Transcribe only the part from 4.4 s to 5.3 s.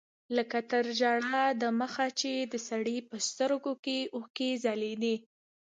ځلېږي.